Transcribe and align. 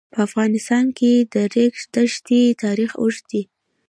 په 0.13 0.19
افغانستان 0.27 0.85
کې 0.97 1.13
د 1.21 1.25
د 1.33 1.35
ریګ 1.55 1.75
دښتې 1.93 2.41
تاریخ 2.63 2.91
اوږد 3.01 3.23
دی. 3.31 3.41